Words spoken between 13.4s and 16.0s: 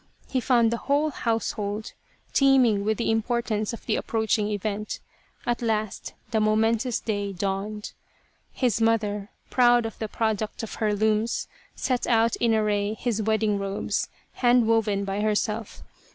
robes, handwoven by herself.